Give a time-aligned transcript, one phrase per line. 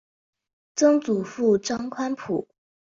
[0.73, 2.47] 曾祖父张宽甫。